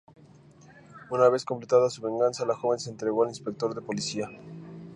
[1.11, 4.31] Una vez completada su venganza, la joven se entrega al inspector de policía.